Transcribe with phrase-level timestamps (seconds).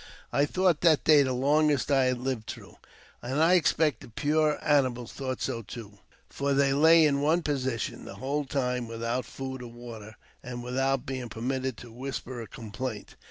[0.33, 2.77] I thought that day the longest I had lived through,
[3.21, 8.05] and I expect the poor animals thought so too, for they lay in one position
[8.05, 13.13] the whole time, without food or water, and without being permitted to whisper a complaint.